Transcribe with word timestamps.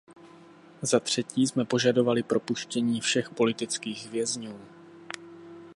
Zatřetí 0.81 1.47
jsme 1.47 1.65
požadovali 1.65 2.23
propuštění 2.23 3.01
všech 3.01 3.29
politických 3.29 4.09
věznů. 4.11 4.59